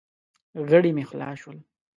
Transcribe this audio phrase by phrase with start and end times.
[0.67, 1.57] غړي مې خلاص شول.